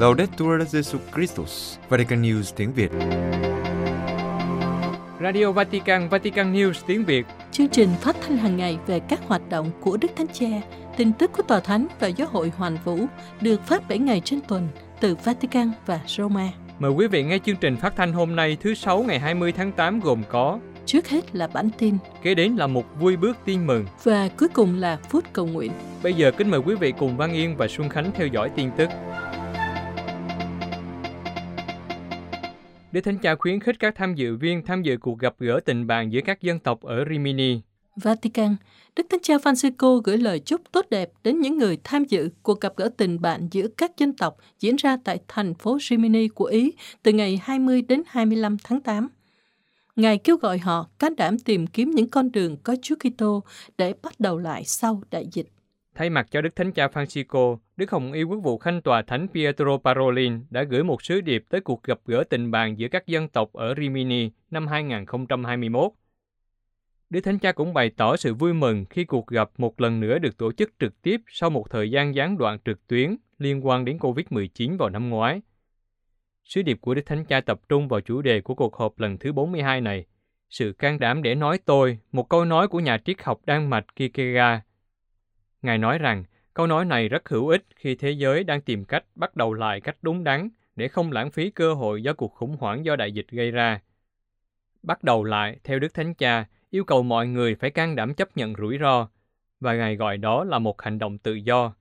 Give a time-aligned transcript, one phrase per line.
[0.00, 2.90] Laudetur Jesu Christus, Vatican News tiếng Việt.
[5.20, 7.26] Radio Vatican, Vatican News tiếng Việt.
[7.52, 10.46] Chương trình phát thanh hàng ngày về các hoạt động của Đức Thánh Cha,
[10.96, 12.98] tin tức của Tòa Thánh và Giáo hội Hoàn Vũ
[13.40, 14.68] được phát 7 ngày trên tuần
[15.00, 16.48] từ Vatican và Roma.
[16.78, 19.72] Mời quý vị nghe chương trình phát thanh hôm nay thứ Sáu ngày 20 tháng
[19.72, 23.66] 8 gồm có Trước hết là bản tin Kế đến là một vui bước tin
[23.66, 25.72] mừng và cuối cùng là phút cầu nguyện.
[26.02, 28.70] Bây giờ kính mời quý vị cùng Văn Yên và Xuân Khánh theo dõi tin
[28.76, 28.88] tức.
[32.92, 35.86] Đức Thánh Cha khuyến khích các tham dự viên tham dự cuộc gặp gỡ tình
[35.86, 37.60] bạn giữa các dân tộc ở Rimini.
[37.96, 38.56] Vatican,
[38.96, 42.60] Đức Thánh Cha Francisco gửi lời chúc tốt đẹp đến những người tham dự cuộc
[42.60, 46.44] gặp gỡ tình bạn giữa các dân tộc diễn ra tại thành phố Rimini của
[46.44, 46.72] Ý
[47.02, 49.08] từ ngày 20 đến 25 tháng 8.
[49.96, 53.42] Ngài kêu gọi họ can đảm tìm kiếm những con đường có Chúa Kitô
[53.78, 55.46] để bắt đầu lại sau đại dịch.
[55.94, 59.28] Thay mặt cho Đức Thánh Cha Francisco, Đức Hồng Y Quốc vụ Khanh Tòa Thánh
[59.28, 63.06] Pietro Parolin đã gửi một sứ điệp tới cuộc gặp gỡ tình bạn giữa các
[63.06, 65.92] dân tộc ở Rimini năm 2021.
[67.10, 70.18] Đức Thánh Cha cũng bày tỏ sự vui mừng khi cuộc gặp một lần nữa
[70.18, 73.84] được tổ chức trực tiếp sau một thời gian gián đoạn trực tuyến liên quan
[73.84, 75.42] đến COVID-19 vào năm ngoái.
[76.44, 79.18] Sứ điệp của Đức Thánh Cha tập trung vào chủ đề của cuộc họp lần
[79.18, 80.06] thứ 42 này,
[80.50, 83.96] sự can đảm để nói tôi, một câu nói của nhà triết học Đan Mạch
[83.96, 84.62] Kierkegaard.
[85.62, 89.04] Ngài nói rằng, câu nói này rất hữu ích khi thế giới đang tìm cách
[89.14, 92.56] bắt đầu lại cách đúng đắn để không lãng phí cơ hội do cuộc khủng
[92.60, 93.80] hoảng do đại dịch gây ra.
[94.82, 98.36] Bắt đầu lại, theo Đức Thánh Cha, yêu cầu mọi người phải can đảm chấp
[98.36, 99.08] nhận rủi ro,
[99.60, 101.74] và Ngài gọi đó là một hành động tự do.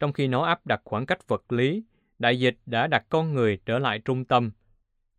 [0.00, 1.84] Trong khi nó áp đặt khoảng cách vật lý,
[2.18, 4.50] đại dịch đã đặt con người trở lại trung tâm.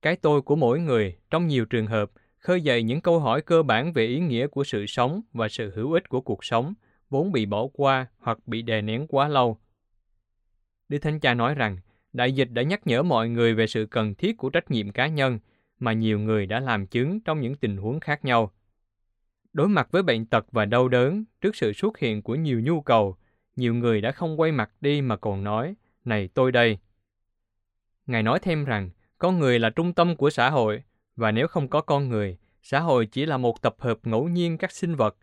[0.01, 3.63] Cái tôi của mỗi người, trong nhiều trường hợp, khơi dậy những câu hỏi cơ
[3.63, 6.73] bản về ý nghĩa của sự sống và sự hữu ích của cuộc sống,
[7.09, 9.57] vốn bị bỏ qua hoặc bị đè nén quá lâu.
[10.89, 11.77] Đức Thánh Cha nói rằng,
[12.13, 15.07] đại dịch đã nhắc nhở mọi người về sự cần thiết của trách nhiệm cá
[15.07, 15.39] nhân
[15.79, 18.51] mà nhiều người đã làm chứng trong những tình huống khác nhau.
[19.53, 22.81] Đối mặt với bệnh tật và đau đớn, trước sự xuất hiện của nhiều nhu
[22.81, 23.17] cầu,
[23.55, 25.75] nhiều người đã không quay mặt đi mà còn nói,
[26.05, 26.77] này tôi đây.
[28.05, 30.83] Ngài nói thêm rằng, con người là trung tâm của xã hội,
[31.15, 34.57] và nếu không có con người, xã hội chỉ là một tập hợp ngẫu nhiên
[34.57, 35.17] các sinh vật.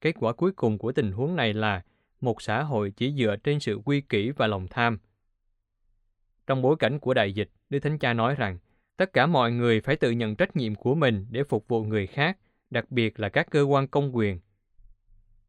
[0.00, 1.82] Kết quả cuối cùng của tình huống này là
[2.20, 4.98] một xã hội chỉ dựa trên sự quy kỷ và lòng tham.
[6.46, 8.58] Trong bối cảnh của đại dịch, Đức Thánh Cha nói rằng,
[8.96, 12.06] tất cả mọi người phải tự nhận trách nhiệm của mình để phục vụ người
[12.06, 12.38] khác,
[12.70, 14.40] đặc biệt là các cơ quan công quyền.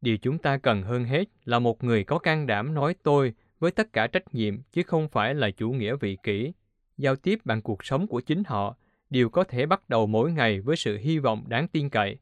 [0.00, 3.70] Điều chúng ta cần hơn hết là một người có can đảm nói tôi với
[3.70, 6.52] tất cả trách nhiệm chứ không phải là chủ nghĩa vị kỷ.
[6.96, 8.76] Giao tiếp bằng cuộc sống của chính họ
[9.10, 12.18] đều có thể bắt đầu mỗi ngày với sự hy vọng đáng tin cậy.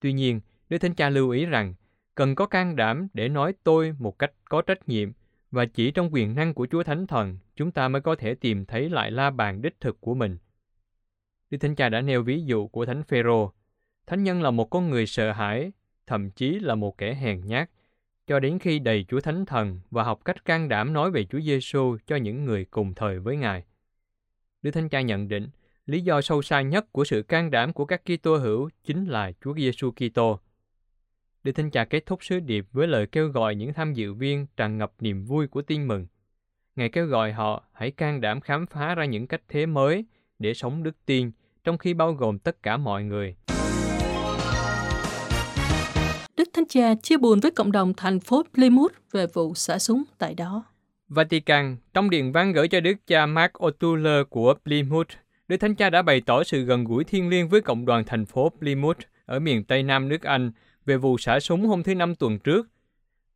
[0.00, 1.74] Tuy nhiên, Đức Thánh Cha lưu ý rằng
[2.14, 5.12] cần có can đảm để nói tôi một cách có trách nhiệm
[5.50, 8.64] và chỉ trong quyền năng của Chúa Thánh Thần chúng ta mới có thể tìm
[8.66, 10.38] thấy lại la bàn đích thực của mình.
[11.50, 13.52] Đức Thánh Cha đã nêu ví dụ của Thánh Phêrô.
[14.06, 15.72] Thánh nhân là một con người sợ hãi,
[16.06, 17.70] thậm chí là một kẻ hèn nhát,
[18.26, 21.40] cho đến khi đầy Chúa Thánh Thần và học cách can đảm nói về Chúa
[21.40, 23.64] Giêsu cho những người cùng thời với Ngài.
[24.62, 25.48] Đức Thánh Cha nhận định,
[25.86, 29.32] lý do sâu xa nhất của sự can đảm của các Kitô hữu chính là
[29.44, 30.40] Chúa Giêsu Kitô.
[31.44, 34.46] Đức Thánh Cha kết thúc sứ điệp với lời kêu gọi những tham dự viên
[34.56, 36.06] tràn ngập niềm vui của tin mừng.
[36.76, 40.04] Ngài kêu gọi họ hãy can đảm khám phá ra những cách thế mới
[40.38, 41.30] để sống đức tin,
[41.64, 43.36] trong khi bao gồm tất cả mọi người.
[46.36, 50.02] Đức Thánh Cha chia buồn với cộng đồng thành phố Plymouth về vụ xả súng
[50.18, 50.64] tại đó.
[51.08, 55.08] Vatican, trong điện văn gửi cho Đức cha Mark O'Toole của Plymouth,
[55.48, 58.26] Đức Thánh Cha đã bày tỏ sự gần gũi thiêng liêng với cộng đoàn thành
[58.26, 60.52] phố Plymouth ở miền Tây Nam nước Anh
[60.90, 62.68] về vụ xả súng hôm thứ Năm tuần trước.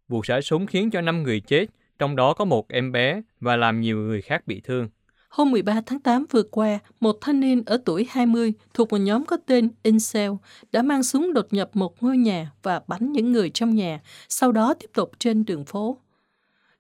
[0.09, 1.67] Vụ xả súng khiến cho 5 người chết,
[1.99, 4.89] trong đó có một em bé và làm nhiều người khác bị thương.
[5.29, 9.25] Hôm 13 tháng 8 vừa qua, một thanh niên ở tuổi 20 thuộc một nhóm
[9.25, 10.33] có tên Incel
[10.73, 14.53] đã mang súng đột nhập một ngôi nhà và bắn những người trong nhà, sau
[14.53, 15.99] đó tiếp tục trên đường phố.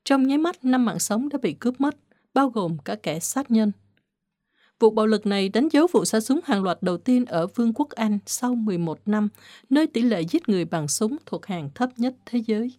[0.04, 1.96] Trong nháy mắt, năm mạng sống đã bị cướp mất,
[2.34, 3.72] bao gồm cả kẻ sát nhân.
[4.84, 7.72] Vụ bạo lực này đánh dấu vụ xả súng hàng loạt đầu tiên ở Vương
[7.74, 9.28] quốc Anh sau 11 năm,
[9.70, 12.72] nơi tỷ lệ giết người bằng súng thuộc hàng thấp nhất thế giới.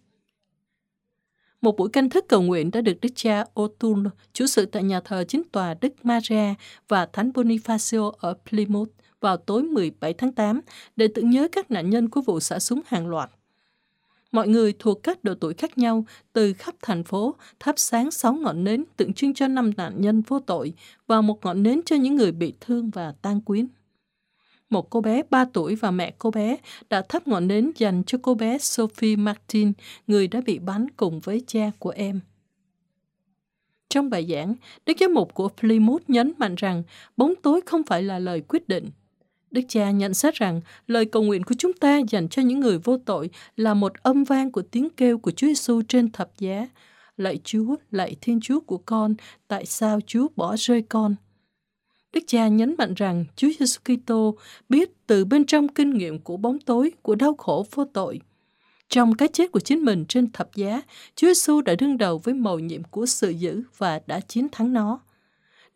[1.60, 5.00] Một buổi canh thức cầu nguyện đã được Đức cha O'Toole, chủ sự tại nhà
[5.00, 6.54] thờ chính tòa Đức Maria
[6.88, 10.60] và Thánh Bonifacio ở Plymouth vào tối 17 tháng 8
[10.96, 13.30] để tưởng nhớ các nạn nhân của vụ xả súng hàng loạt.
[14.36, 18.32] Mọi người thuộc các độ tuổi khác nhau từ khắp thành phố thắp sáng sáu
[18.32, 20.72] ngọn nến tượng trưng cho năm nạn nhân vô tội
[21.06, 23.66] và một ngọn nến cho những người bị thương và tan quyến.
[24.70, 26.56] Một cô bé 3 tuổi và mẹ cô bé
[26.90, 29.72] đã thắp ngọn nến dành cho cô bé Sophie Martin,
[30.06, 32.20] người đã bị bắn cùng với cha của em.
[33.88, 34.54] Trong bài giảng,
[34.86, 36.82] Đức Giám mục của Plymouth nhấn mạnh rằng
[37.16, 38.90] bóng tối không phải là lời quyết định.
[39.50, 42.78] Đức cha nhận xét rằng lời cầu nguyện của chúng ta dành cho những người
[42.78, 46.68] vô tội là một âm vang của tiếng kêu của Chúa Giêsu trên thập giá.
[47.16, 49.14] Lạy Chúa, lạy Thiên Chúa của con,
[49.48, 51.14] tại sao Chúa bỏ rơi con?
[52.12, 54.36] Đức cha nhấn mạnh rằng Chúa Giêsu Kitô
[54.68, 58.20] biết từ bên trong kinh nghiệm của bóng tối, của đau khổ vô tội.
[58.88, 60.82] Trong cái chết của chính mình trên thập giá,
[61.14, 64.72] Chúa Giêsu đã đương đầu với mầu nhiệm của sự dữ và đã chiến thắng
[64.72, 65.00] nó.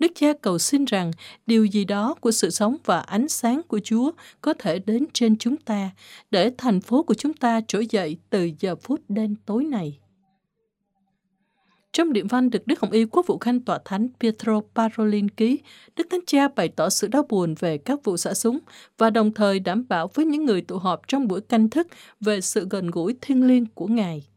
[0.01, 1.11] Đức cha cầu xin rằng
[1.47, 4.11] điều gì đó của sự sống và ánh sáng của Chúa
[4.41, 5.91] có thể đến trên chúng ta,
[6.31, 9.99] để thành phố của chúng ta trỗi dậy từ giờ phút đen tối này.
[11.93, 15.59] Trong điện văn được Đức Hồng Y Quốc vụ Khanh Tòa Thánh Pietro Parolin ký,
[15.97, 18.59] Đức Thánh Cha bày tỏ sự đau buồn về các vụ xả súng
[18.99, 21.87] và đồng thời đảm bảo với những người tụ họp trong buổi canh thức
[22.21, 24.30] về sự gần gũi thiêng liêng của Ngài.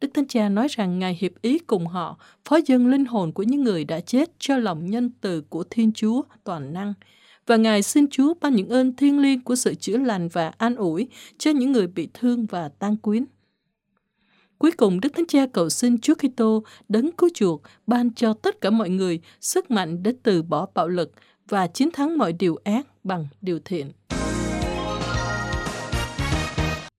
[0.00, 3.42] Đức Thánh Cha nói rằng Ngài hiệp ý cùng họ phó dân linh hồn của
[3.42, 6.94] những người đã chết cho lòng nhân từ của Thiên Chúa toàn năng,
[7.46, 10.76] và Ngài xin Chúa ban những ơn thiêng liêng của sự chữa lành và an
[10.76, 11.08] ủi
[11.38, 13.24] cho những người bị thương và tan quyến.
[14.58, 18.60] Cuối cùng, Đức Thánh Cha cầu xin Chúa Kitô đấng cứu chuộc ban cho tất
[18.60, 21.12] cả mọi người sức mạnh để từ bỏ bạo lực
[21.48, 23.92] và chiến thắng mọi điều ác bằng điều thiện.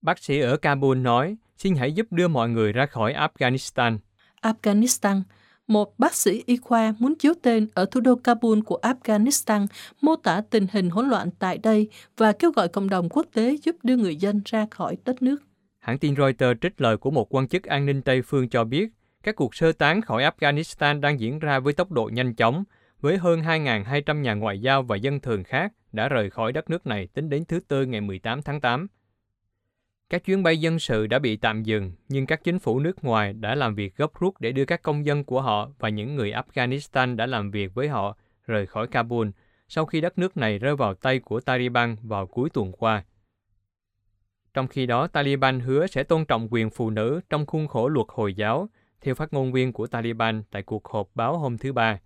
[0.02, 3.98] Bác sĩ ở Kabul nói, xin hãy giúp đưa mọi người ra khỏi Afghanistan.
[4.40, 5.22] Afghanistan
[5.66, 9.66] một bác sĩ y khoa muốn chiếu tên ở thủ đô Kabul của Afghanistan
[10.00, 13.56] mô tả tình hình hỗn loạn tại đây và kêu gọi cộng đồng quốc tế
[13.62, 15.36] giúp đưa người dân ra khỏi đất nước.
[15.78, 18.88] Hãng tin Reuters trích lời của một quan chức an ninh Tây phương cho biết,
[19.22, 22.64] các cuộc sơ tán khỏi Afghanistan đang diễn ra với tốc độ nhanh chóng,
[23.00, 26.86] với hơn 2.200 nhà ngoại giao và dân thường khác đã rời khỏi đất nước
[26.86, 28.86] này tính đến thứ Tư ngày 18 tháng 8.
[30.12, 33.32] Các chuyến bay dân sự đã bị tạm dừng, nhưng các chính phủ nước ngoài
[33.32, 36.32] đã làm việc gấp rút để đưa các công dân của họ và những người
[36.32, 38.16] Afghanistan đã làm việc với họ
[38.46, 39.28] rời khỏi Kabul
[39.68, 43.04] sau khi đất nước này rơi vào tay của Taliban vào cuối tuần qua.
[44.54, 48.06] Trong khi đó, Taliban hứa sẽ tôn trọng quyền phụ nữ trong khuôn khổ luật
[48.08, 48.68] Hồi giáo,
[49.00, 52.00] theo phát ngôn viên của Taliban tại cuộc họp báo hôm thứ Ba.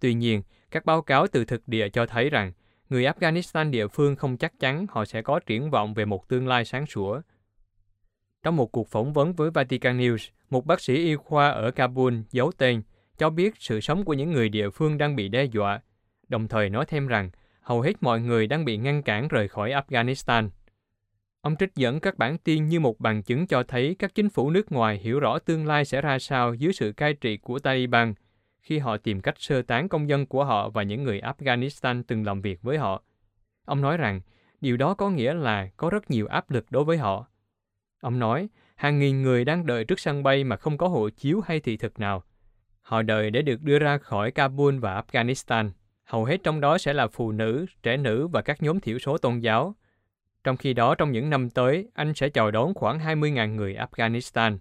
[0.00, 2.52] Tuy nhiên, các báo cáo từ thực địa cho thấy rằng
[2.90, 6.48] người Afghanistan địa phương không chắc chắn họ sẽ có triển vọng về một tương
[6.48, 7.20] lai sáng sủa.
[8.42, 12.14] Trong một cuộc phỏng vấn với Vatican News, một bác sĩ y khoa ở Kabul
[12.30, 12.82] giấu tên
[13.18, 15.80] cho biết sự sống của những người địa phương đang bị đe dọa,
[16.28, 17.30] đồng thời nói thêm rằng
[17.60, 20.48] hầu hết mọi người đang bị ngăn cản rời khỏi Afghanistan.
[21.40, 24.50] Ông trích dẫn các bản tin như một bằng chứng cho thấy các chính phủ
[24.50, 28.14] nước ngoài hiểu rõ tương lai sẽ ra sao dưới sự cai trị của Taliban
[28.60, 32.26] khi họ tìm cách sơ tán công dân của họ và những người Afghanistan từng
[32.26, 33.02] làm việc với họ.
[33.64, 34.20] Ông nói rằng
[34.60, 37.26] điều đó có nghĩa là có rất nhiều áp lực đối với họ.
[38.00, 41.40] Ông nói, hàng nghìn người đang đợi trước sân bay mà không có hộ chiếu
[41.40, 42.22] hay thị thực nào.
[42.82, 45.70] Họ đợi để được đưa ra khỏi Kabul và Afghanistan.
[46.04, 49.18] Hầu hết trong đó sẽ là phụ nữ, trẻ nữ và các nhóm thiểu số
[49.18, 49.74] tôn giáo,
[50.44, 54.58] trong khi đó, trong những năm tới, Anh sẽ chào đón khoảng 20.000 người Afghanistan.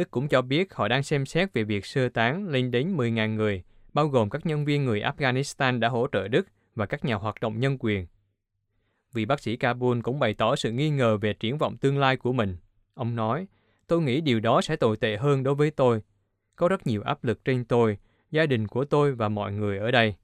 [0.00, 3.34] Đức cũng cho biết họ đang xem xét về việc sơ tán lên đến 10.000
[3.34, 3.62] người,
[3.92, 7.40] bao gồm các nhân viên người Afghanistan đã hỗ trợ Đức và các nhà hoạt
[7.40, 8.06] động nhân quyền.
[9.12, 12.16] Vị bác sĩ Kabul cũng bày tỏ sự nghi ngờ về triển vọng tương lai
[12.16, 12.56] của mình.
[12.94, 13.46] Ông nói,
[13.86, 16.02] tôi nghĩ điều đó sẽ tồi tệ hơn đối với tôi.
[16.56, 17.98] Có rất nhiều áp lực trên tôi,
[18.30, 20.14] gia đình của tôi và mọi người ở đây.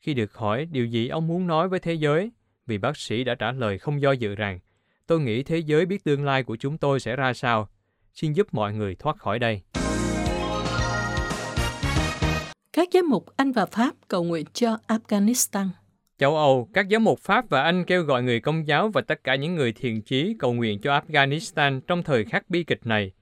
[0.00, 2.32] Khi được hỏi điều gì ông muốn nói với thế giới,
[2.66, 4.58] vị bác sĩ đã trả lời không do dự rằng
[5.06, 7.68] tôi nghĩ thế giới biết tương lai của chúng tôi sẽ ra sao.
[8.14, 9.60] Xin giúp mọi người thoát khỏi đây.
[12.72, 15.68] Các giám mục Anh và Pháp cầu nguyện cho Afghanistan.
[16.18, 19.24] Châu Âu, các giám mục Pháp và Anh kêu gọi người công giáo và tất
[19.24, 23.12] cả những người thiện chí cầu nguyện cho Afghanistan trong thời khắc bi kịch này.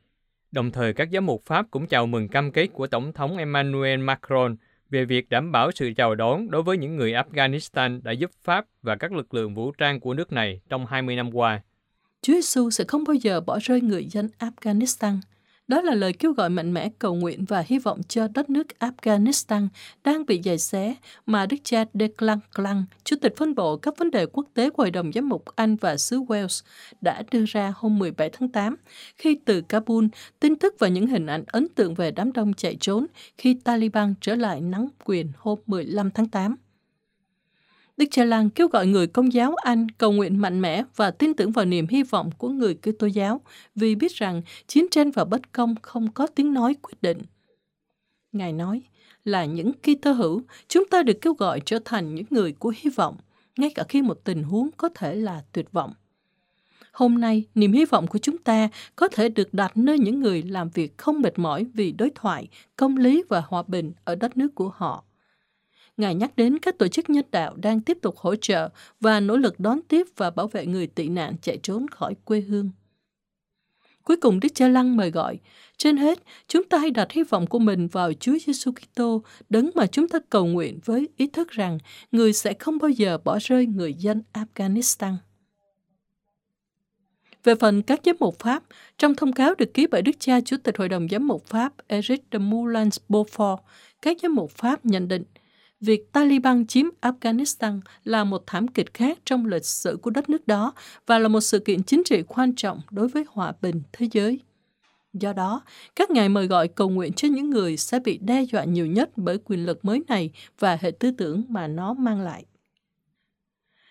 [0.51, 4.01] Đồng thời, các giám mục Pháp cũng chào mừng cam kết của Tổng thống Emmanuel
[4.01, 4.57] Macron
[4.91, 8.65] về việc đảm bảo sự chào đón đối với những người Afghanistan đã giúp Pháp
[8.83, 11.63] và các lực lượng vũ trang của nước này trong 20 năm qua.
[12.23, 15.19] Chúa Giêsu sẽ không bao giờ bỏ rơi người dân Afghanistan.
[15.69, 18.67] Đó là lời kêu gọi mạnh mẽ cầu nguyện và hy vọng cho đất nước
[18.79, 19.69] Afghanistan
[20.05, 20.95] đang bị dày xé
[21.27, 24.83] mà Đức cha Declan Clang, Chủ tịch phân bộ các vấn đề quốc tế của
[24.83, 26.65] Hội đồng Giám mục Anh và xứ Wales,
[27.01, 28.77] đã đưa ra hôm 17 tháng 8,
[29.17, 30.07] khi từ Kabul,
[30.41, 33.07] tin tức và những hình ảnh ấn tượng về đám đông chạy trốn
[33.39, 36.57] khi Taliban trở lại nắm quyền hôm 15 tháng 8.
[37.99, 41.35] Đức Cha Lan kêu gọi người công giáo Anh cầu nguyện mạnh mẽ và tin
[41.35, 43.41] tưởng vào niềm hy vọng của người Kitô tô giáo
[43.75, 47.19] vì biết rằng chiến tranh và bất công không có tiếng nói quyết định.
[48.33, 48.83] Ngài nói
[49.25, 52.91] là những Kitô hữu, chúng ta được kêu gọi trở thành những người của hy
[52.91, 53.17] vọng,
[53.57, 55.93] ngay cả khi một tình huống có thể là tuyệt vọng.
[56.93, 60.43] Hôm nay, niềm hy vọng của chúng ta có thể được đặt nơi những người
[60.43, 64.37] làm việc không mệt mỏi vì đối thoại, công lý và hòa bình ở đất
[64.37, 65.05] nước của họ.
[65.99, 68.69] Ngài nhắc đến các tổ chức nhân đạo đang tiếp tục hỗ trợ
[69.01, 72.41] và nỗ lực đón tiếp và bảo vệ người tị nạn chạy trốn khỏi quê
[72.41, 72.71] hương.
[74.05, 75.39] Cuối cùng Đức Cha Lăng mời gọi,
[75.77, 79.71] trên hết, chúng ta hãy đặt hy vọng của mình vào Chúa Giêsu Kitô, đấng
[79.75, 81.79] mà chúng ta cầu nguyện với ý thức rằng
[82.13, 85.15] người sẽ không bao giờ bỏ rơi người dân Afghanistan.
[87.45, 88.63] Về phần các giám mục Pháp,
[88.99, 91.73] trong thông cáo được ký bởi Đức cha Chủ tịch Hội đồng Giám mục Pháp
[91.87, 93.57] Eric de Moulins Beaufort,
[94.03, 95.23] các giám mục Pháp nhận định
[95.81, 100.47] việc Taliban chiếm Afghanistan là một thảm kịch khác trong lịch sử của đất nước
[100.47, 100.73] đó
[101.07, 104.41] và là một sự kiện chính trị quan trọng đối với hòa bình thế giới.
[105.13, 105.63] Do đó,
[105.97, 109.11] các ngài mời gọi cầu nguyện cho những người sẽ bị đe dọa nhiều nhất
[109.17, 112.45] bởi quyền lực mới này và hệ tư tưởng mà nó mang lại.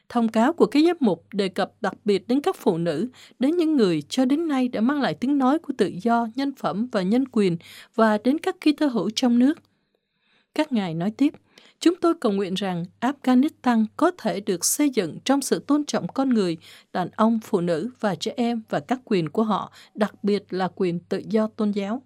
[0.09, 3.57] Thông cáo của cái giám mục đề cập đặc biệt đến các phụ nữ, đến
[3.57, 6.87] những người cho đến nay đã mang lại tiếng nói của tự do, nhân phẩm
[6.91, 7.57] và nhân quyền
[7.95, 9.59] và đến các ký tơ hữu trong nước.
[10.55, 11.33] Các ngài nói tiếp,
[11.79, 16.07] Chúng tôi cầu nguyện rằng Afghanistan có thể được xây dựng trong sự tôn trọng
[16.07, 16.57] con người,
[16.93, 20.69] đàn ông, phụ nữ và trẻ em và các quyền của họ, đặc biệt là
[20.75, 22.01] quyền tự do tôn giáo.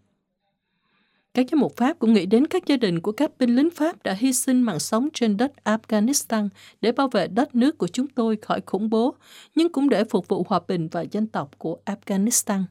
[1.33, 4.03] Các giám mục Pháp cũng nghĩ đến các gia đình của các binh lính Pháp
[4.03, 6.49] đã hy sinh mạng sống trên đất Afghanistan
[6.81, 9.15] để bảo vệ đất nước của chúng tôi khỏi khủng bố,
[9.55, 12.63] nhưng cũng để phục vụ hòa bình và dân tộc của Afghanistan.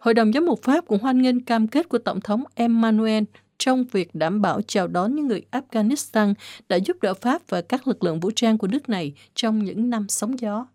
[0.00, 3.24] Hội đồng giám mục Pháp cũng hoan nghênh cam kết của Tổng thống Emmanuel
[3.60, 6.34] trong việc đảm bảo chào đón những người Afghanistan
[6.68, 9.90] đã giúp đỡ Pháp và các lực lượng vũ trang của nước này trong những
[9.90, 10.66] năm sóng gió.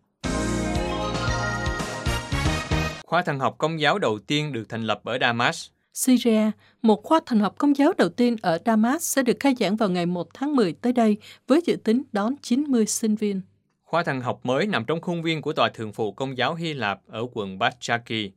[3.06, 5.68] Khoa thần học công giáo đầu tiên được thành lập ở Damas.
[5.94, 6.52] Syria,
[6.82, 9.90] một khoa thần học công giáo đầu tiên ở Damas sẽ được khai giảng vào
[9.90, 13.42] ngày 1 tháng 10 tới đây với dự tính đón 90 sinh viên.
[13.84, 16.74] Khoa thần học mới nằm trong khuôn viên của Tòa Thượng phụ Công giáo Hy
[16.74, 18.32] Lạp ở quận Bachaki,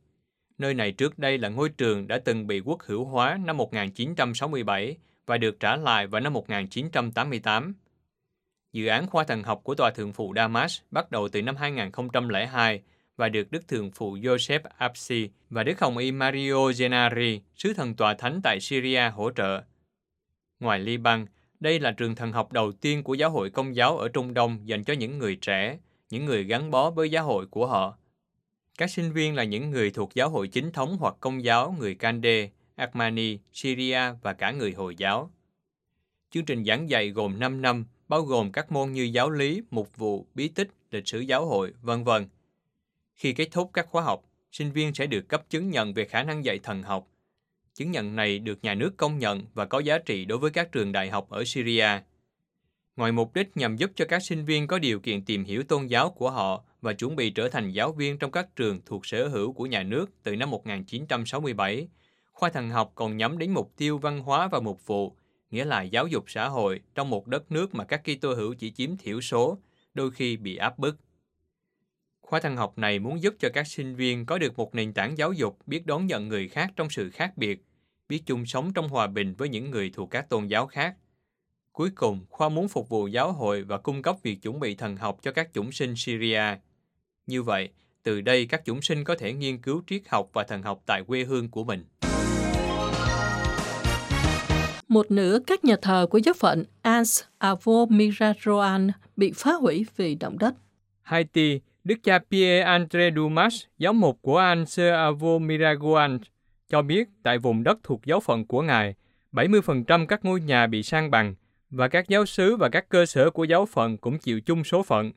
[0.59, 4.97] Nơi này trước đây là ngôi trường đã từng bị quốc hữu hóa năm 1967
[5.25, 7.75] và được trả lại vào năm 1988.
[8.73, 12.81] Dự án khoa thần học của Tòa Thượng phụ Damas bắt đầu từ năm 2002
[13.17, 17.95] và được Đức Thượng phụ Joseph Apsi và Đức Hồng Y Mario Gennari, sứ thần
[17.95, 19.61] tòa thánh tại Syria hỗ trợ.
[20.59, 21.25] Ngoài Liban,
[21.59, 24.67] đây là trường thần học đầu tiên của giáo hội công giáo ở Trung Đông
[24.67, 25.77] dành cho những người trẻ,
[26.09, 27.97] những người gắn bó với giáo hội của họ.
[28.79, 31.95] Các sinh viên là những người thuộc giáo hội chính thống hoặc công giáo người
[31.95, 35.31] Kande, Armani, Syria và cả người Hồi giáo.
[36.31, 39.97] Chương trình giảng dạy gồm 5 năm, bao gồm các môn như giáo lý, mục
[39.97, 42.27] vụ, bí tích, lịch sử giáo hội, vân vân.
[43.15, 46.23] Khi kết thúc các khóa học, sinh viên sẽ được cấp chứng nhận về khả
[46.23, 47.07] năng dạy thần học.
[47.73, 50.71] Chứng nhận này được nhà nước công nhận và có giá trị đối với các
[50.71, 51.87] trường đại học ở Syria.
[52.95, 55.87] Ngoài mục đích nhằm giúp cho các sinh viên có điều kiện tìm hiểu tôn
[55.87, 59.27] giáo của họ và chuẩn bị trở thành giáo viên trong các trường thuộc sở
[59.27, 61.87] hữu của nhà nước từ năm 1967,
[62.31, 65.15] khoa thần học còn nhắm đến mục tiêu văn hóa và mục vụ,
[65.51, 68.71] nghĩa là giáo dục xã hội trong một đất nước mà các Kitô hữu chỉ
[68.71, 69.57] chiếm thiểu số,
[69.93, 70.97] đôi khi bị áp bức.
[72.21, 75.17] Khoa thần học này muốn giúp cho các sinh viên có được một nền tảng
[75.17, 77.61] giáo dục biết đón nhận người khác trong sự khác biệt,
[78.09, 80.95] biết chung sống trong hòa bình với những người thuộc các tôn giáo khác–
[81.79, 84.97] Cuối cùng, khoa muốn phục vụ giáo hội và cung cấp việc chuẩn bị thần
[84.97, 86.41] học cho các chủng sinh Syria.
[87.29, 87.69] Như vậy,
[88.03, 91.03] từ đây các chủng sinh có thể nghiên cứu triết học và thần học tại
[91.07, 91.85] quê hương của mình.
[94.87, 100.15] Một nửa các nhà thờ của giáo phận Ans Avo Miraroan bị phá hủy vì
[100.15, 100.53] động đất.
[101.01, 106.19] Haiti, Đức cha Pierre-André Dumas, giáo mục của Ans Avo Miragoan,
[106.69, 108.95] cho biết tại vùng đất thuộc giáo phận của Ngài,
[109.31, 111.35] 70% các ngôi nhà bị sang bằng,
[111.69, 114.83] và các giáo sứ và các cơ sở của giáo phận cũng chịu chung số
[114.83, 115.11] phận.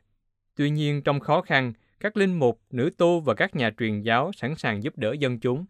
[0.57, 4.31] Tuy nhiên, trong khó khăn, các linh mục, nữ tu và các nhà truyền giáo
[4.37, 5.65] sẵn sàng giúp đỡ dân chúng.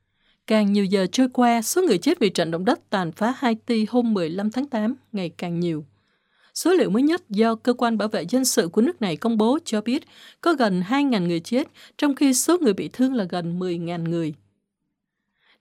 [0.46, 3.86] Càng nhiều giờ trôi qua, số người chết vì trận động đất tàn phá Haiti
[3.88, 5.84] hôm 15 tháng 8 ngày càng nhiều.
[6.54, 9.38] Số liệu mới nhất do Cơ quan Bảo vệ Dân sự của nước này công
[9.38, 10.02] bố cho biết
[10.40, 14.34] có gần 2.000 người chết, trong khi số người bị thương là gần 10.000 người.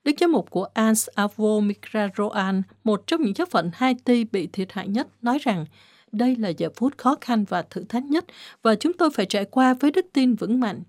[0.04, 4.72] Đức giám mục của Ans Avo Mikraroan, một trong những giáo phận Haiti bị thiệt
[4.72, 5.66] hại nhất, nói rằng
[6.12, 8.24] đây là giờ phút khó khăn và thử thách nhất
[8.62, 10.82] và chúng tôi phải trải qua với đức tin vững mạnh.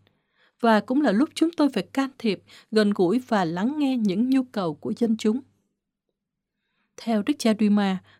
[0.60, 4.30] Và cũng là lúc chúng tôi phải can thiệp, gần gũi và lắng nghe những
[4.30, 5.42] nhu cầu của dân chúng.
[6.98, 7.70] Theo Đức cha Duy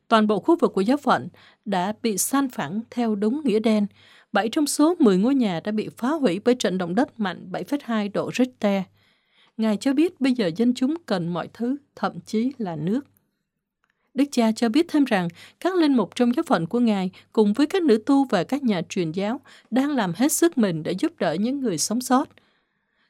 [0.08, 1.28] toàn bộ khu vực của giáo phận
[1.66, 3.88] đã bị san phẳng theo đúng nghĩa đen.
[4.32, 7.50] Bảy trong số 10 ngôi nhà đã bị phá hủy bởi trận động đất mạnh
[7.52, 8.84] 7,2 độ Richter–
[9.58, 13.02] Ngài cho biết bây giờ dân chúng cần mọi thứ, thậm chí là nước.
[14.14, 15.28] Đức cha cho biết thêm rằng
[15.60, 18.64] các linh mục trong giáo phận của Ngài cùng với các nữ tu và các
[18.64, 19.40] nhà truyền giáo
[19.72, 22.30] đang làm hết sức mình để giúp đỡ những người sống sót.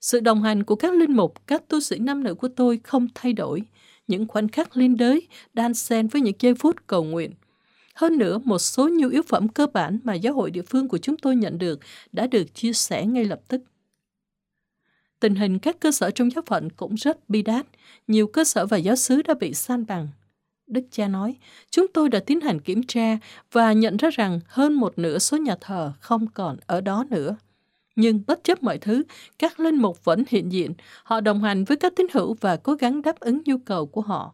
[0.01, 3.07] Sự đồng hành của các linh mục, các tu sĩ nam nữ của tôi không
[3.15, 3.62] thay đổi.
[4.07, 7.31] Những khoảnh khắc liên đới đan xen với những giây phút cầu nguyện.
[7.95, 10.98] Hơn nữa, một số nhu yếu phẩm cơ bản mà giáo hội địa phương của
[10.98, 11.79] chúng tôi nhận được
[12.12, 13.62] đã được chia sẻ ngay lập tức.
[15.19, 17.65] Tình hình các cơ sở trong giáo phận cũng rất bi đát.
[18.07, 20.07] Nhiều cơ sở và giáo xứ đã bị san bằng.
[20.74, 21.36] Đức cha nói,
[21.70, 23.18] chúng tôi đã tiến hành kiểm tra
[23.51, 27.36] và nhận ra rằng hơn một nửa số nhà thờ không còn ở đó nữa.
[27.96, 29.03] Nhưng bất chấp mọi thứ,
[29.39, 32.74] các linh mục vẫn hiện diện, họ đồng hành với các tín hữu và cố
[32.74, 34.34] gắng đáp ứng nhu cầu của họ.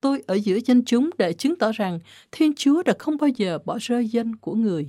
[0.00, 1.98] Tôi ở giữa dân chúng để chứng tỏ rằng
[2.32, 4.86] Thiên Chúa đã không bao giờ bỏ rơi dân của người.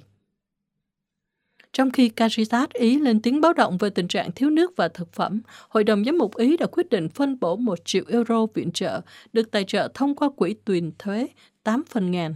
[1.74, 5.14] Trong khi Caritas Ý lên tiếng báo động về tình trạng thiếu nước và thực
[5.14, 8.72] phẩm, Hội đồng Giám mục Ý đã quyết định phân bổ 1 triệu euro viện
[8.72, 9.02] trợ,
[9.34, 11.28] được tài trợ thông qua quỹ tuyền thuế
[11.64, 12.36] 8 phần ngàn.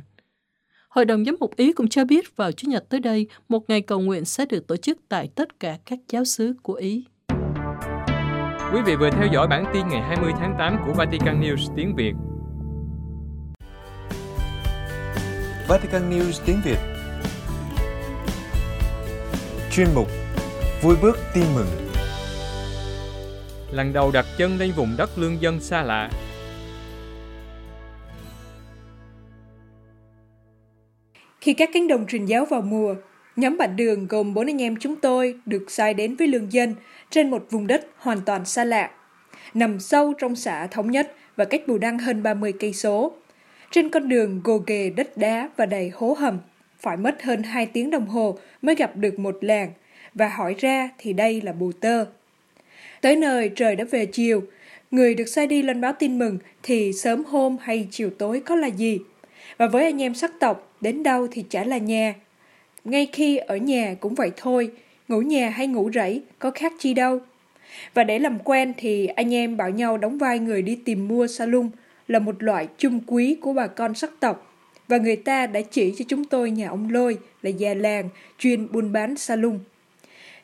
[0.90, 3.82] Hội đồng Giám mục Ý cũng cho biết vào Chủ nhật tới đây, một ngày
[3.82, 7.06] cầu nguyện sẽ được tổ chức tại tất cả các giáo xứ của Ý.
[8.74, 11.96] Quý vị vừa theo dõi bản tin ngày 20 tháng 8 của Vatican News tiếng
[11.96, 12.14] Việt.
[15.68, 16.78] Vatican News tiếng Việt
[19.76, 20.08] Chuyên mục
[20.82, 21.68] Vui bước tin mừng
[23.72, 26.10] Lần đầu đặt chân lên vùng đất lương dân xa lạ,
[31.42, 32.96] Khi các cánh đồng truyền giáo vào mùa,
[33.36, 36.76] nhóm bạn đường gồm bốn anh em chúng tôi được sai đến với lương dân
[37.10, 38.90] trên một vùng đất hoàn toàn xa lạ,
[39.54, 43.14] nằm sâu trong xã Thống Nhất và cách Bù Đăng hơn 30 cây số.
[43.72, 46.40] Trên con đường gồ ghề đất đá và đầy hố hầm,
[46.84, 49.72] phải mất hơn 2 tiếng đồng hồ mới gặp được một làng,
[50.14, 52.06] và hỏi ra thì đây là Bù Tơ.
[53.02, 54.44] Tới nơi trời đã về chiều,
[54.92, 58.56] người được sai đi lên báo tin mừng thì sớm hôm hay chiều tối có
[58.56, 59.00] là gì.
[59.58, 62.14] Và với anh em sắc tộc, đến đâu thì chả là nhà.
[62.84, 64.72] Ngay khi ở nhà cũng vậy thôi,
[65.08, 67.20] ngủ nhà hay ngủ rẫy có khác chi đâu.
[67.94, 71.28] Và để làm quen thì anh em bảo nhau đóng vai người đi tìm mua
[71.28, 71.70] sa lung
[72.08, 74.53] là một loại chung quý của bà con sắc tộc.
[74.94, 78.72] Và người ta đã chỉ cho chúng tôi nhà ông Lôi là già làng chuyên
[78.72, 79.60] buôn bán sa lung.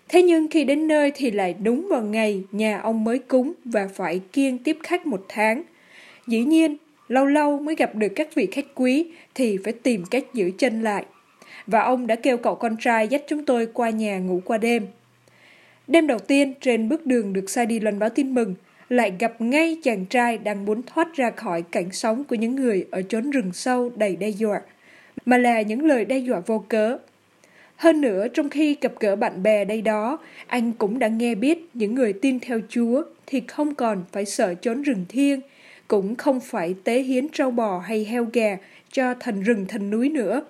[0.08, 3.88] Thế nhưng khi đến nơi thì lại đúng vào ngày nhà ông mới cúng và
[3.94, 5.64] phải kiêng tiếp khách một tháng.
[6.28, 10.24] Dĩ nhiên, lâu lâu mới gặp được các vị khách quý thì phải tìm cách
[10.34, 11.06] giữ chân lại.
[11.68, 14.88] Và ông đã kêu cậu con trai dắt chúng tôi qua nhà ngủ qua đêm.
[15.88, 18.56] Đêm đầu tiên trên bước đường được sai đi loan báo tin mừng,
[18.90, 22.86] lại gặp ngay chàng trai đang muốn thoát ra khỏi cảnh sống của những người
[22.92, 24.62] ở chốn rừng sâu đầy đe dọa,
[25.26, 26.98] mà là những lời đe dọa vô cớ.
[27.76, 31.70] Hơn nữa, trong khi gặp gỡ bạn bè đây đó, anh cũng đã nghe biết
[31.74, 35.40] những người tin theo Chúa thì không còn phải sợ chốn rừng thiêng,
[35.88, 38.58] cũng không phải tế hiến trâu bò hay heo gà
[38.92, 40.42] cho thần rừng thần núi nữa.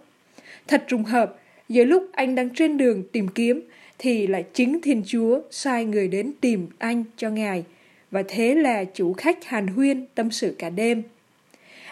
[0.67, 1.35] Thật trùng hợp,
[1.69, 3.61] giữa lúc anh đang trên đường tìm kiếm,
[3.97, 7.63] thì lại chính Thiên Chúa sai người đến tìm anh cho Ngài,
[8.11, 11.03] và thế là chủ khách hàn huyên tâm sự cả đêm.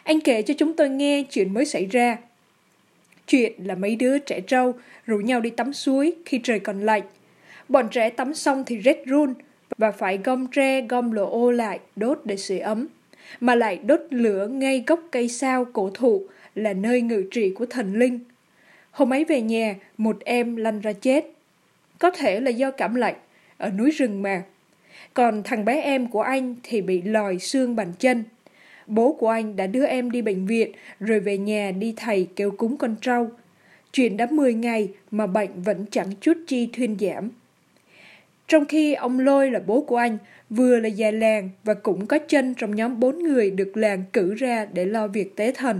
[0.03, 2.17] Anh kể cho chúng tôi nghe chuyện mới xảy ra.
[3.27, 4.73] Chuyện là mấy đứa trẻ trâu
[5.05, 7.03] rủ nhau đi tắm suối khi trời còn lạnh.
[7.69, 9.33] Bọn trẻ tắm xong thì rét run
[9.77, 12.87] và phải gom tre gom lửa ô lại đốt để sưởi ấm
[13.39, 16.23] mà lại đốt lửa ngay gốc cây sao cổ thụ
[16.55, 18.19] là nơi ngự trị của thần linh.
[18.91, 21.25] Hôm ấy về nhà, một em lăn ra chết.
[21.99, 23.15] Có thể là do cảm lạnh,
[23.57, 24.43] ở núi rừng mà.
[25.17, 28.23] Còn thằng bé em của anh thì bị lòi xương bàn chân.
[28.87, 32.51] Bố của anh đã đưa em đi bệnh viện rồi về nhà đi thầy kêu
[32.51, 33.29] cúng con trâu.
[33.93, 37.29] Chuyện đã 10 ngày mà bệnh vẫn chẳng chút chi thuyên giảm.
[38.47, 40.17] Trong khi ông Lôi là bố của anh,
[40.49, 44.33] vừa là già làng và cũng có chân trong nhóm bốn người được làng cử
[44.33, 45.79] ra để lo việc tế thần.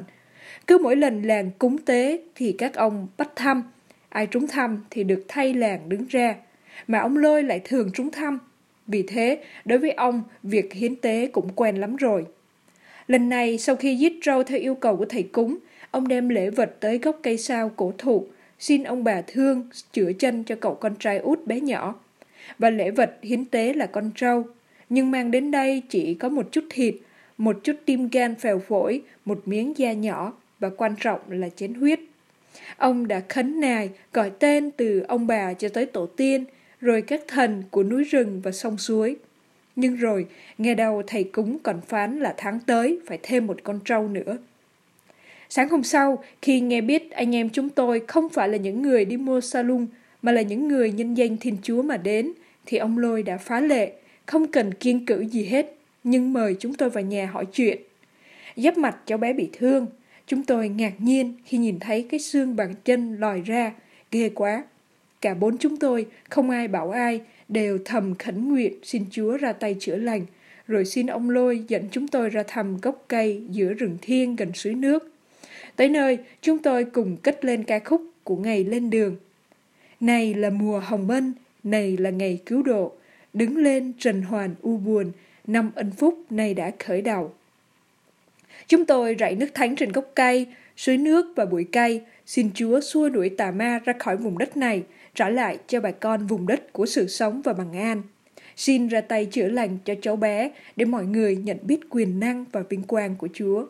[0.68, 3.64] Cứ mỗi lần làng cúng tế thì các ông bắt thăm,
[4.10, 6.36] ai trúng thăm thì được thay làng đứng ra,
[6.88, 8.40] mà ông Lôi lại thường trúng thăm.
[8.88, 12.26] Vì thế, đối với ông, việc hiến tế cũng quen lắm rồi.
[13.08, 15.58] Lần này, sau khi giết trâu theo yêu cầu của thầy cúng,
[15.92, 18.28] ông đem lễ vật tới gốc cây sao cổ thụ,
[18.60, 21.96] xin ông bà thương chữa chân cho cậu con trai út bé nhỏ.
[22.60, 24.44] Và lễ vật hiến tế là con trâu,
[24.90, 26.96] nhưng mang đến đây chỉ có một chút thịt,
[27.38, 31.74] một chút tim gan phèo phổi, một miếng da nhỏ và quan trọng là chén
[31.74, 32.00] huyết.
[32.78, 36.46] Ông đã khấn nài, gọi tên từ ông bà cho tới tổ tiên,
[36.82, 39.16] rồi các thần của núi rừng và sông suối.
[39.76, 40.26] Nhưng rồi,
[40.58, 44.38] nghe đầu thầy cúng còn phán là tháng tới phải thêm một con trâu nữa.
[45.50, 49.06] Sáng hôm sau, khi nghe biết anh em chúng tôi không phải là những người
[49.06, 49.88] đi mua salon,
[50.22, 52.32] mà là những người nhân danh Thiên Chúa mà đến,
[52.66, 53.94] thì ông Lôi đã phá lệ,
[54.26, 57.82] không cần kiên cử gì hết, nhưng mời chúng tôi vào nhà hỏi chuyện.
[58.56, 59.88] Giáp mặt cháu bé bị thương,
[60.28, 63.74] Chúng tôi ngạc nhiên khi nhìn thấy cái xương bàn chân lòi ra,
[64.12, 64.64] ghê quá.
[65.22, 69.54] Cả bốn chúng tôi, không ai bảo ai, đều thầm khẩn nguyện xin Chúa ra
[69.54, 70.26] tay chữa lành,
[70.68, 74.54] rồi xin ông Lôi dẫn chúng tôi ra thăm gốc cây giữa rừng thiên gần
[74.54, 75.12] suối nước.
[75.76, 79.16] Tới nơi, chúng tôi cùng cất lên ca khúc của ngày lên đường.
[80.00, 82.92] Này là mùa hồng bân, này là ngày cứu độ,
[83.34, 85.12] đứng lên trần hoàn u buồn,
[85.48, 87.34] năm ân phúc này đã khởi đầu.
[88.68, 92.82] Chúng tôi rảy nước thánh trên gốc cây, suối nước và bụi cây, xin Chúa
[92.82, 94.84] xua đuổi tà ma ra khỏi vùng đất này,
[95.18, 98.02] trả lại cho bà con vùng đất của sự sống và bằng an.
[98.56, 102.46] Xin ra tay chữa lành cho cháu bé để mọi người nhận biết quyền năng
[102.52, 103.66] và vinh quang của Chúa.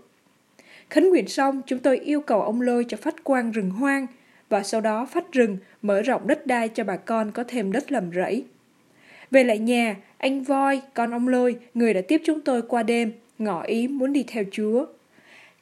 [0.89, 4.07] Khấn nguyện xong, chúng tôi yêu cầu ông Lôi cho phát quang rừng hoang
[4.49, 7.91] và sau đó phát rừng mở rộng đất đai cho bà con có thêm đất
[7.91, 8.45] làm rẫy.
[9.31, 13.11] Về lại nhà, anh Voi, con ông Lôi, người đã tiếp chúng tôi qua đêm,
[13.39, 14.85] ngỏ ý muốn đi theo Chúa.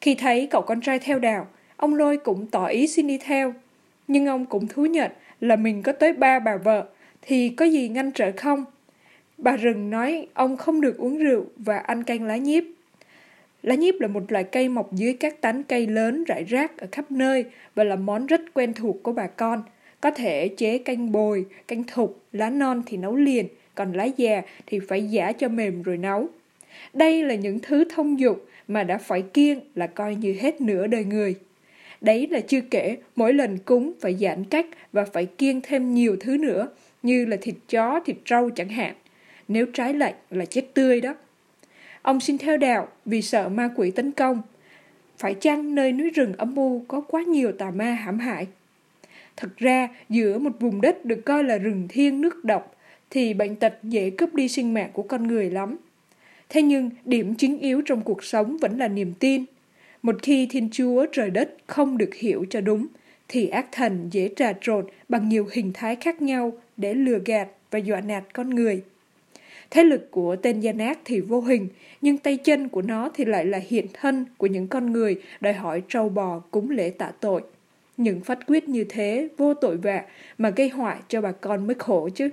[0.02, 3.54] Khi thấy cậu con trai theo đạo, ông Lôi cũng tỏ ý xin đi theo.
[4.08, 6.88] Nhưng ông cũng thú nhận là mình có tới ba bà vợ,
[7.21, 8.65] thì có gì ngăn trở không?
[9.38, 12.63] Bà rừng nói ông không được uống rượu và ăn canh lá nhiếp.
[13.63, 16.88] Lá nhiếp là một loại cây mọc dưới các tán cây lớn rải rác ở
[16.91, 17.45] khắp nơi
[17.76, 19.63] và là món rất quen thuộc của bà con.
[20.02, 24.41] Có thể chế canh bồi, canh thục, lá non thì nấu liền, còn lá già
[24.65, 26.28] thì phải giả cho mềm rồi nấu.
[26.93, 30.88] Đây là những thứ thông dụng mà đã phải kiêng là coi như hết nửa
[30.88, 31.36] đời người.
[32.06, 36.18] Đấy là chưa kể, mỗi lần cúng phải giãn cách và phải kiêng thêm nhiều
[36.20, 36.68] thứ nữa,
[37.04, 38.94] như là thịt chó, thịt trâu chẳng hạn.
[39.48, 41.15] Nếu trái lạnh là chết tươi đó.
[42.02, 44.41] Ông xin theo đạo vì sợ ma quỷ tấn công.
[45.18, 48.48] Phải chăng nơi núi rừng âm u có quá nhiều tà ma hãm hại?
[49.38, 52.76] Thật ra, giữa một vùng đất được coi là rừng thiên nước độc,
[53.10, 55.78] thì bệnh tật dễ cướp đi sinh mạng của con người lắm.
[56.50, 59.46] Thế nhưng, điểm chính yếu trong cuộc sống vẫn là niềm tin.
[60.06, 62.88] Một khi Thiên Chúa trời đất không được hiểu cho đúng,
[63.28, 67.48] thì ác thần dễ trà trộn bằng nhiều hình thái khác nhau để lừa gạt
[67.72, 68.84] và dọa nạt con người.
[69.70, 71.68] Thế lực của tên gian ác thì vô hình,
[72.02, 75.54] nhưng tay chân của nó thì lại là hiện thân của những con người đòi
[75.54, 77.41] hỏi trâu bò cúng lễ tạ tội.
[77.98, 80.02] Những phát quyết như thế vô tội vạ
[80.38, 82.30] mà gây họa cho bà con mới khổ chứ.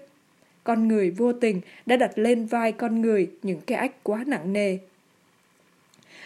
[0.64, 4.52] Con người vô tình đã đặt lên vai con người những cái ách quá nặng
[4.52, 4.78] nề.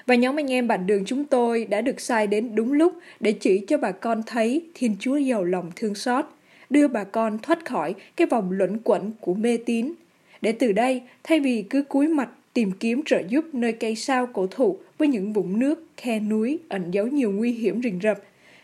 [0.07, 3.33] Và nhóm anh em bạn đường chúng tôi đã được sai đến đúng lúc để
[3.33, 6.25] chỉ cho bà con thấy Thiên Chúa giàu lòng thương xót,
[6.71, 9.93] đưa bà con thoát khỏi cái vòng luẩn quẩn của mê tín.
[10.41, 14.27] Để từ đây, thay vì cứ cúi mặt tìm kiếm trợ giúp nơi cây sao
[14.27, 18.19] cổ thụ với những vũng nước, khe núi ẩn giấu nhiều nguy hiểm rình rập,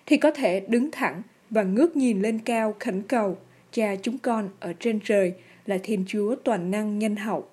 [0.06, 3.36] thì có thể đứng thẳng và ngước nhìn lên cao khẩn cầu
[3.72, 5.32] cha chúng con ở trên trời
[5.66, 7.44] là Thiên Chúa toàn năng nhân hậu.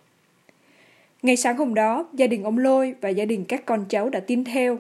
[1.22, 4.20] Ngày sáng hôm đó, gia đình ông Lôi và gia đình các con cháu đã
[4.20, 4.78] tin theo.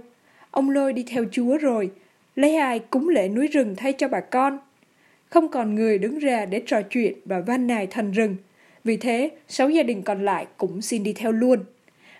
[0.51, 1.91] Ông Lôi đi theo Chúa rồi,
[2.35, 4.59] lấy ai cúng lễ núi rừng thay cho bà con.
[5.29, 8.35] Không còn người đứng ra để trò chuyện và van nài thần rừng.
[8.83, 11.59] Vì thế, sáu gia đình còn lại cũng xin đi theo luôn.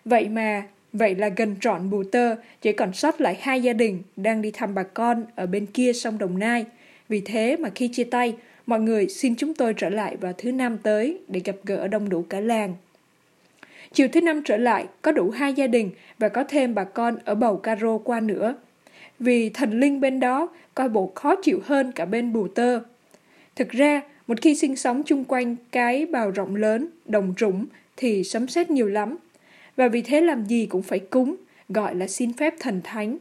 [0.05, 4.01] Vậy mà, vậy là gần trọn bù tơ, chỉ còn sót lại hai gia đình
[4.15, 6.65] đang đi thăm bà con ở bên kia sông Đồng Nai.
[7.09, 10.51] Vì thế mà khi chia tay, mọi người xin chúng tôi trở lại vào thứ
[10.51, 12.75] năm tới để gặp gỡ đông đủ cả làng.
[13.93, 17.17] Chiều thứ năm trở lại, có đủ hai gia đình và có thêm bà con
[17.25, 18.55] ở bầu caro qua nữa.
[19.19, 22.79] Vì thần linh bên đó coi bộ khó chịu hơn cả bên bù tơ.
[23.55, 27.65] Thực ra, một khi sinh sống chung quanh cái bào rộng lớn, đồng trũng
[27.97, 29.17] thì sấm sét nhiều lắm.
[29.75, 31.35] Và vì thế làm gì cũng phải cúng,
[31.69, 33.17] gọi là xin phép thần thánh.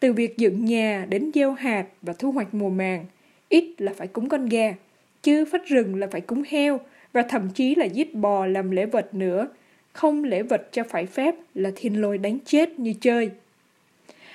[0.00, 3.06] Từ việc dựng nhà đến gieo hạt và thu hoạch mùa màng,
[3.48, 4.74] ít là phải cúng con gà,
[5.22, 6.80] chứ phát rừng là phải cúng heo
[7.12, 9.48] và thậm chí là giết bò làm lễ vật nữa.
[9.92, 13.30] Không lễ vật cho phải phép là thiên lôi đánh chết như chơi.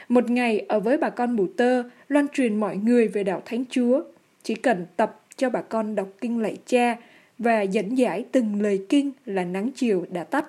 [0.09, 3.63] Một ngày ở với bà con mù tơ, loan truyền mọi người về đạo Thánh
[3.69, 4.01] Chúa.
[4.43, 6.97] Chỉ cần tập cho bà con đọc kinh lạy cha
[7.37, 10.45] và dẫn giải từng lời kinh là nắng chiều đã tắt.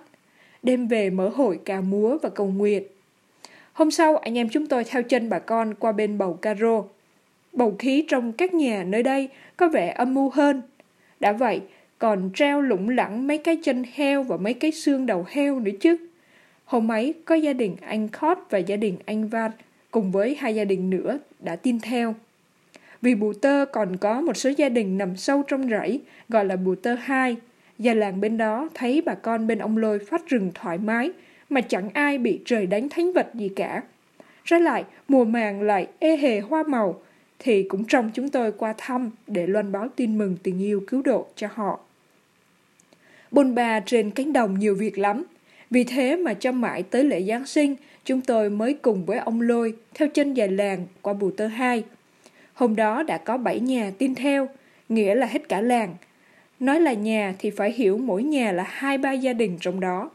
[0.62, 2.82] Đêm về mở hội ca múa và cầu nguyện.
[3.72, 6.84] Hôm sau, anh em chúng tôi theo chân bà con qua bên bầu caro.
[7.52, 10.62] Bầu khí trong các nhà nơi đây có vẻ âm mưu hơn.
[11.20, 11.60] Đã vậy,
[11.98, 15.72] còn treo lủng lẳng mấy cái chân heo và mấy cái xương đầu heo nữa
[15.80, 15.96] chứ.
[16.64, 19.50] Hôm ấy có gia đình anh Khót và gia đình anh Van
[19.90, 22.14] cùng với hai gia đình nữa đã tin theo.
[23.02, 26.56] Vì bù tơ còn có một số gia đình nằm sâu trong rẫy gọi là
[26.56, 27.36] bù tơ 2.
[27.78, 31.10] Gia làng bên đó thấy bà con bên ông lôi phát rừng thoải mái
[31.50, 33.82] mà chẳng ai bị trời đánh thánh vật gì cả.
[34.44, 37.00] Ra lại, mùa màng lại ê hề hoa màu,
[37.38, 41.02] thì cũng trong chúng tôi qua thăm để loan báo tin mừng tình yêu cứu
[41.02, 41.80] độ cho họ.
[43.30, 45.24] Bôn bà trên cánh đồng nhiều việc lắm,
[45.70, 49.40] Vì thế mà cho mãi tới lễ Giáng sinh, chúng tôi mới cùng với ông
[49.40, 51.84] Lôi theo chân dài làng qua Bù Tơ 2.
[52.54, 54.48] Hôm đó đã có 7 nhà tin theo,
[54.88, 55.94] nghĩa là hết cả làng.
[56.60, 60.10] Nói là nhà thì phải hiểu mỗi nhà là hai ba gia đình trong đó.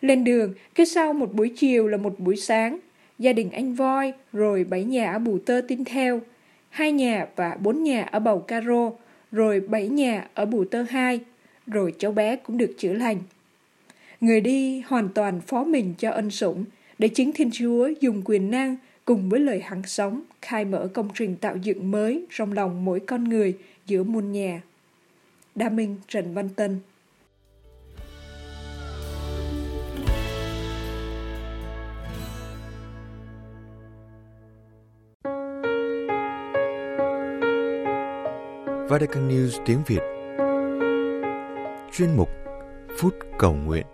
[0.00, 2.78] Lên đường, cứ sau một buổi chiều là một buổi sáng,
[3.18, 6.20] gia đình anh Voi, rồi bảy nhà ở Bù Tơ tin theo,
[6.70, 8.90] hai nhà và bốn nhà ở Bầu Caro,
[9.32, 11.20] rồi bảy nhà ở Bù Tơ 2,
[11.70, 13.18] rồi cháu bé cũng được chữa lành.
[14.20, 16.64] Người đi hoàn toàn phó mình cho ân sủng,
[16.98, 21.08] để chính Thiên Chúa dùng quyền năng cùng với lời hắn sống khai mở công
[21.14, 24.62] trình tạo dựng mới trong lòng mỗi con người giữa muôn nhà.
[25.54, 26.80] Đa Minh Trần Văn Tân
[38.88, 40.19] Vatican News tiếng Việt
[42.00, 42.28] Chuyên mục
[42.98, 43.86] Phút Cầu Nguyện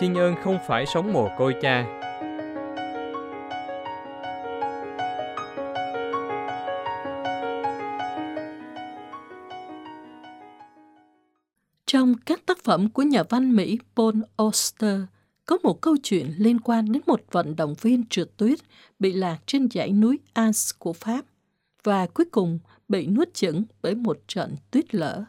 [0.00, 1.86] Xin ơn không phải sống mồ côi cha.
[11.86, 15.00] Trong các tác phẩm của nhà văn Mỹ Paul Auster,
[15.46, 18.58] có một câu chuyện liên quan đến một vận động viên trượt tuyết
[18.98, 21.24] bị lạc trên dãy núi Alps của Pháp
[21.82, 22.58] và cuối cùng
[22.90, 25.24] bị nuốt chửng bởi một trận tuyết lở.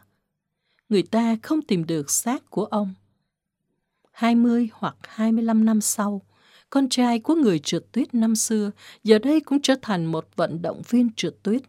[0.90, 2.94] Người ta không tìm được xác của ông.
[4.12, 6.22] 20 hoặc 25 năm sau,
[6.70, 8.72] con trai của người trượt tuyết năm xưa
[9.04, 11.62] giờ đây cũng trở thành một vận động viên trượt tuyết.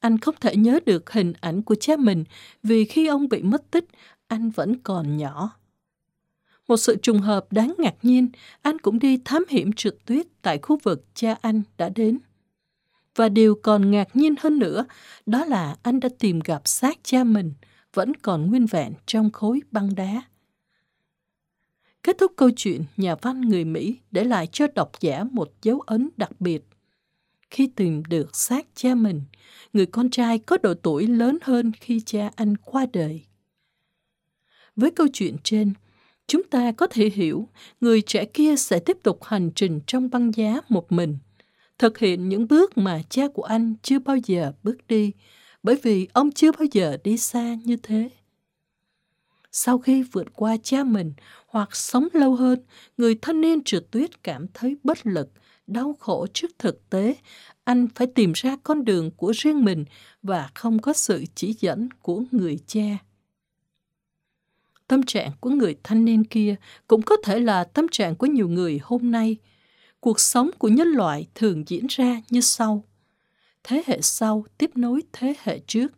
[0.00, 2.24] Anh không thể nhớ được hình ảnh của cha mình
[2.62, 3.84] vì khi ông bị mất tích,
[4.26, 5.58] anh vẫn còn nhỏ.
[6.68, 8.28] Một sự trùng hợp đáng ngạc nhiên,
[8.62, 12.18] anh cũng đi thám hiểm trượt tuyết tại khu vực cha anh đã đến.
[13.16, 14.86] Và điều còn ngạc nhiên hơn nữa,
[15.26, 17.52] đó là anh đã tìm gặp xác cha mình,
[17.94, 20.22] vẫn còn nguyên vẹn trong khối băng đá.
[22.02, 25.80] Kết thúc câu chuyện, nhà văn người Mỹ để lại cho độc giả một dấu
[25.80, 26.64] ấn đặc biệt.
[27.50, 29.22] Khi tìm được xác cha mình,
[29.72, 33.22] người con trai có độ tuổi lớn hơn khi cha anh qua đời.
[34.76, 35.72] Với câu chuyện trên,
[36.26, 37.48] chúng ta có thể hiểu
[37.80, 41.18] người trẻ kia sẽ tiếp tục hành trình trong băng giá một mình,
[41.78, 45.12] thực hiện những bước mà cha của anh chưa bao giờ bước đi,
[45.62, 48.10] bởi vì ông chưa bao giờ đi xa như thế.
[49.52, 51.12] Sau khi vượt qua cha mình
[51.46, 52.58] hoặc sống lâu hơn,
[52.96, 55.30] người thanh niên trượt tuyết cảm thấy bất lực,
[55.66, 57.16] đau khổ trước thực tế.
[57.64, 59.84] Anh phải tìm ra con đường của riêng mình
[60.22, 62.98] và không có sự chỉ dẫn của người cha.
[64.88, 66.56] Tâm trạng của người thanh niên kia
[66.86, 69.36] cũng có thể là tâm trạng của nhiều người hôm nay.
[70.04, 72.84] Cuộc sống của nhân loại thường diễn ra như sau.
[73.62, 75.92] Thế hệ sau tiếp nối thế hệ trước,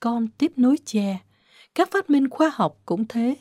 [0.00, 1.18] con tiếp nối cha.
[1.74, 3.36] Các phát minh khoa học cũng thế,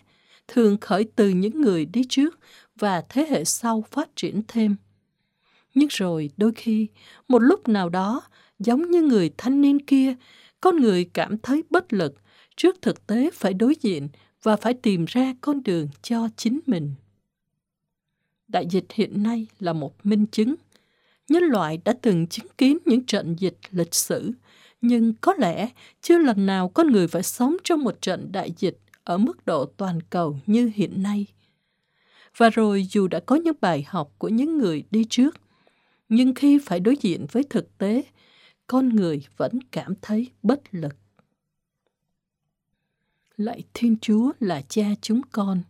[0.48, 2.40] thường khởi từ những người đi trước
[2.76, 4.76] và thế hệ sau phát triển thêm.
[5.74, 6.88] Nhưng rồi đôi khi,
[7.28, 8.22] một lúc nào đó,
[8.60, 10.16] giống như người thanh niên kia,
[10.62, 12.16] con người cảm thấy bất lực
[12.56, 14.08] trước thực tế phải đối diện
[14.44, 16.94] và phải tìm ra con đường cho chính mình.
[18.48, 20.56] Đại dịch hiện nay là một minh chứng.
[21.30, 24.32] Nhân loại đã từng chứng kiến những trận dịch lịch sử,
[24.82, 25.70] nhưng có lẽ
[26.02, 29.66] chưa lần nào con người phải sống trong một trận đại dịch ở mức độ
[29.66, 31.26] toàn cầu như hiện nay.
[32.38, 35.36] Và rồi dù đã có những bài học của những người đi trước,
[36.10, 38.04] nhưng khi phải đối diện với thực tế,
[38.68, 40.96] con người vẫn cảm thấy bất lực.
[43.38, 45.64] Lạy Thiên Chúa là cha chúng con.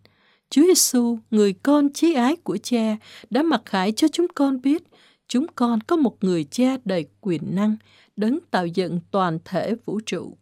[0.53, 2.97] Chúa Giêsu, người con chí ái của cha,
[3.29, 4.83] đã mặc khải cho chúng con biết
[5.27, 7.75] chúng con có một người cha đầy quyền năng,
[8.15, 10.37] đấng tạo dựng toàn thể vũ trụ,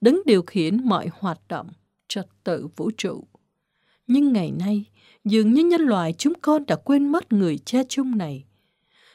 [0.00, 1.68] đấng điều khiển mọi hoạt động,
[2.08, 3.24] trật tự vũ trụ.
[4.06, 4.84] Nhưng ngày nay,
[5.24, 8.44] dường như nhân loại chúng con đã quên mất người cha chung này.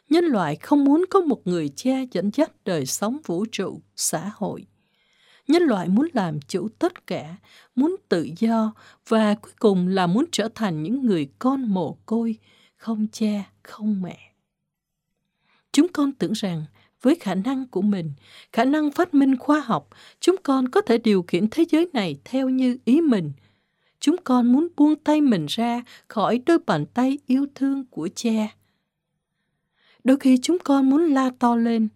[0.09, 4.31] Nhân loại không muốn có một người cha dẫn dắt đời sống vũ trụ, xã
[4.35, 4.65] hội.
[5.47, 7.35] Nhân loại muốn làm chủ tất cả,
[7.75, 8.73] muốn tự do
[9.07, 12.37] và cuối cùng là muốn trở thành những người con mồ côi,
[12.77, 14.33] không cha, không mẹ.
[15.71, 16.65] Chúng con tưởng rằng
[17.01, 18.11] với khả năng của mình,
[18.51, 22.17] khả năng phát minh khoa học, chúng con có thể điều khiển thế giới này
[22.23, 23.31] theo như ý mình.
[23.99, 28.47] Chúng con muốn buông tay mình ra khỏi đôi bàn tay yêu thương của cha.
[30.03, 31.87] Đôi khi chúng con muốn la to lên.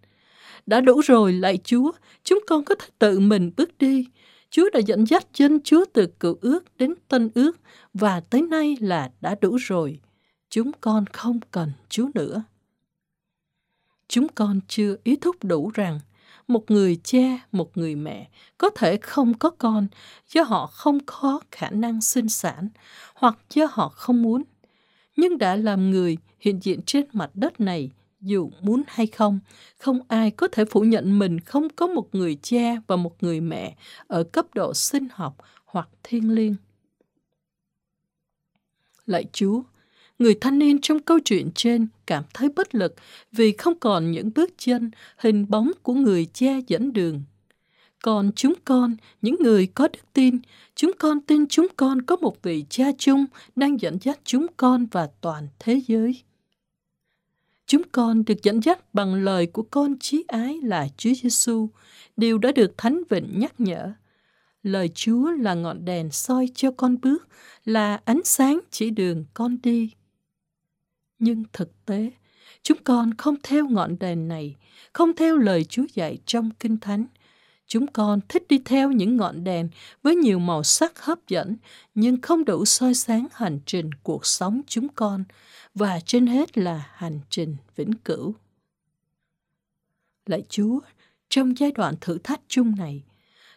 [0.66, 1.92] Đã đủ rồi, lạy Chúa,
[2.28, 4.08] chúng con có thể tự mình bước đi.
[4.50, 7.52] Chúa đã dẫn dắt dân Chúa từ cựu ước đến tân ước
[7.94, 10.00] và tới nay là đã đủ rồi.
[10.50, 12.42] Chúng con không cần Chúa nữa
[14.08, 16.00] chúng con chưa ý thức đủ rằng
[16.48, 19.86] một người cha, một người mẹ có thể không có con
[20.28, 22.68] do họ không có khả năng sinh sản
[23.14, 24.42] hoặc do họ không muốn,
[25.16, 29.40] nhưng đã làm người hiện diện trên mặt đất này dù muốn hay không,
[29.78, 33.40] không ai có thể phủ nhận mình không có một người cha và một người
[33.40, 33.76] mẹ
[34.06, 36.54] ở cấp độ sinh học hoặc thiên liêng.
[39.06, 39.62] Lạy Chúa,
[40.18, 42.94] người thanh niên trong câu chuyện trên cảm thấy bất lực
[43.32, 47.22] vì không còn những bước chân, hình bóng của người cha dẫn đường.
[48.02, 50.38] Còn chúng con, những người có đức tin,
[50.74, 53.26] chúng con tin chúng con có một vị cha chung
[53.56, 56.22] đang dẫn dắt chúng con và toàn thế giới.
[57.68, 61.68] Chúng con được dẫn dắt bằng lời của con chí ái là Chúa Giêsu,
[62.16, 63.92] điều đã được Thánh Vịnh nhắc nhở.
[64.62, 67.28] Lời Chúa là ngọn đèn soi cho con bước,
[67.64, 69.90] là ánh sáng chỉ đường con đi.
[71.18, 72.10] Nhưng thực tế,
[72.62, 74.56] chúng con không theo ngọn đèn này,
[74.92, 77.06] không theo lời Chúa dạy trong Kinh Thánh.
[77.68, 79.68] Chúng con thích đi theo những ngọn đèn
[80.02, 81.56] với nhiều màu sắc hấp dẫn,
[81.94, 85.24] nhưng không đủ soi sáng hành trình cuộc sống chúng con,
[85.74, 88.34] và trên hết là hành trình vĩnh cửu.
[90.26, 90.80] Lạy Chúa,
[91.28, 93.02] trong giai đoạn thử thách chung này,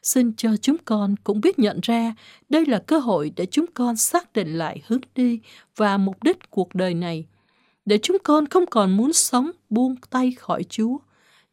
[0.03, 2.15] xin cho chúng con cũng biết nhận ra
[2.49, 5.39] đây là cơ hội để chúng con xác định lại hướng đi
[5.75, 7.25] và mục đích cuộc đời này,
[7.85, 10.97] để chúng con không còn muốn sống buông tay khỏi Chúa,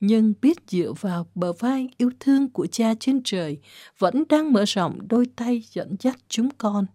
[0.01, 3.59] nhưng biết dựa vào bờ vai yêu thương của cha trên trời,
[3.99, 6.87] vẫn đang mở rộng đôi tay dẫn dắt chúng con.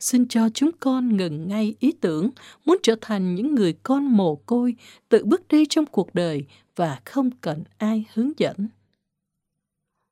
[0.00, 2.30] Xin cho chúng con ngừng ngay ý tưởng
[2.64, 4.74] muốn trở thành những người con mồ côi,
[5.08, 6.44] tự bước đi trong cuộc đời
[6.76, 8.68] và không cần ai hướng dẫn.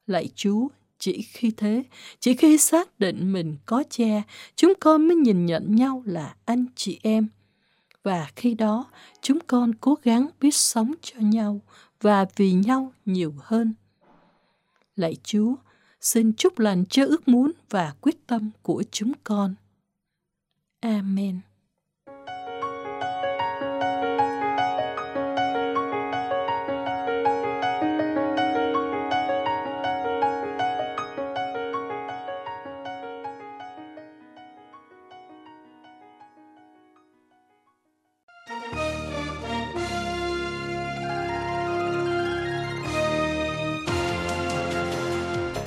[0.06, 1.82] Lạy chúa, chỉ khi thế,
[2.20, 4.22] chỉ khi xác định mình có cha,
[4.56, 7.28] chúng con mới nhìn nhận nhau là anh chị em
[8.04, 8.84] và khi đó,
[9.20, 11.60] chúng con cố gắng biết sống cho nhau
[12.00, 13.74] và vì nhau nhiều hơn
[14.96, 15.54] lạy chúa,
[16.00, 19.54] xin chúc lành cho ước muốn và quyết tâm của chúng con
[20.80, 21.40] Amen.